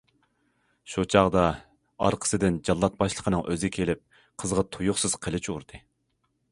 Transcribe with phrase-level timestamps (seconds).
[0.93, 1.43] شۇ چاغدا
[2.07, 4.03] ئارقىسىدىن جاللات باشلىقىنىڭ ئۆزى كېلىپ
[4.45, 5.87] قىزغا تۇيۇقسىز قىلىچ ئۇردى.